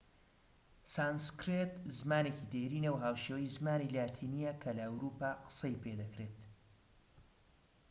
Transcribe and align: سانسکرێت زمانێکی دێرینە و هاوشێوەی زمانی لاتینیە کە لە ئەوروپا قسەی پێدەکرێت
سانسکرێت 0.93 1.71
زمانێکی 1.97 2.47
دێرینە 2.51 2.89
و 2.93 3.01
هاوشێوەی 3.03 3.53
زمانی 3.55 3.91
لاتینیە 3.97 4.53
کە 4.61 4.69
لە 4.77 4.83
ئەوروپا 4.87 5.31
قسەی 5.45 5.79
پێدەکرێت 5.83 6.39